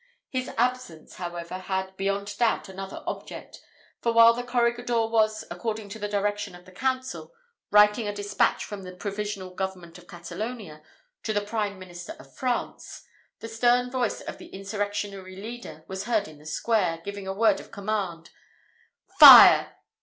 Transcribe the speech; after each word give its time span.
His 0.29 0.49
absence, 0.57 1.17
however, 1.17 1.59
had, 1.59 1.95
beyond 1.95 2.35
doubt, 2.39 2.67
another 2.67 3.03
object, 3.05 3.59
for 4.01 4.11
while 4.11 4.33
the 4.33 4.41
corregidor 4.43 5.05
was, 5.05 5.45
according 5.51 5.89
to 5.89 5.99
the 5.99 6.07
direction 6.07 6.55
of 6.55 6.65
the 6.65 6.71
council, 6.71 7.31
writing 7.69 8.07
a 8.07 8.11
despatch 8.11 8.65
from 8.65 8.81
the 8.81 8.95
provisional 8.95 9.53
government 9.53 9.99
of 9.99 10.07
Catalonia, 10.07 10.81
to 11.21 11.33
the 11.33 11.41
prime 11.41 11.77
minister 11.77 12.13
of 12.17 12.33
France, 12.35 13.03
the 13.41 13.47
stern 13.47 13.91
voice 13.91 14.21
of 14.21 14.39
the 14.39 14.47
insurrectionary 14.47 15.35
leader 15.35 15.83
was 15.87 16.05
heard 16.05 16.27
in 16.27 16.39
the 16.39 16.47
square, 16.47 16.99
giving 17.05 17.25
the 17.25 17.33
word 17.33 17.59
of 17.59 17.69
command, 17.69 18.31
"Fire!" 19.19 19.75